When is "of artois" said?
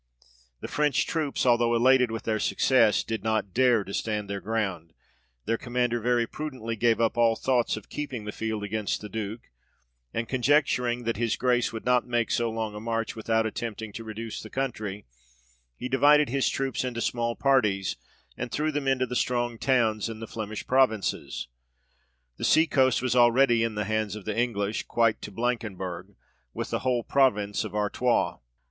27.63-28.39